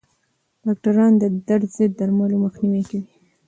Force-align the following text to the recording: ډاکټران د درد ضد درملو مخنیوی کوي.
ډاکټران 0.63 1.11
د 1.21 1.23
درد 1.47 1.69
ضد 1.77 1.91
درملو 1.99 2.37
مخنیوی 2.45 2.83
کوي. 2.89 3.01